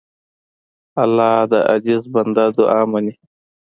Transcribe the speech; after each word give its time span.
الله 1.03 1.33
د 1.51 1.53
عاجز 1.69 2.03
بنده 2.13 2.45
دعا 2.57 2.81
منې. 2.91 3.13